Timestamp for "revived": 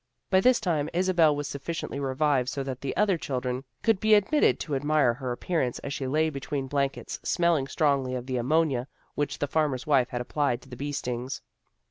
1.99-2.49